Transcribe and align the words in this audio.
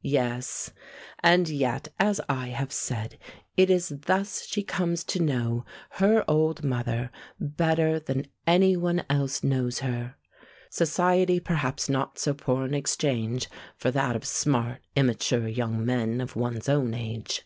Yes; 0.00 0.70
and 1.22 1.46
yet, 1.46 1.88
as 1.98 2.18
I 2.26 2.48
have 2.48 2.72
said, 2.72 3.18
it 3.54 3.68
is 3.68 3.90
thus 3.90 4.46
she 4.46 4.62
comes 4.62 5.04
to 5.04 5.20
know 5.20 5.66
her 6.00 6.24
old 6.26 6.64
mother 6.64 7.10
better 7.38 8.00
than 8.00 8.28
any 8.46 8.78
one 8.78 9.04
else 9.10 9.44
knows 9.44 9.80
her 9.80 10.14
society 10.70 11.38
perhaps 11.38 11.90
not 11.90 12.18
so 12.18 12.32
poor 12.32 12.64
an 12.64 12.72
exchange 12.72 13.50
for 13.76 13.90
that 13.90 14.16
of 14.16 14.24
smart, 14.24 14.80
immature 14.96 15.46
young 15.48 15.84
men 15.84 16.22
of 16.22 16.34
one's 16.34 16.66
own 16.66 16.94
age. 16.94 17.42